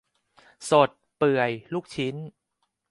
[0.69, 2.15] สด เปื่อย ลูกชิ้น